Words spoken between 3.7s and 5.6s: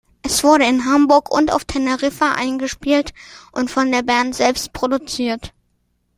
der Band selbst produziert.